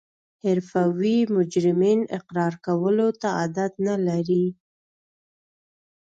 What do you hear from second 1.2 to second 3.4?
مجرمین اقرار کولو ته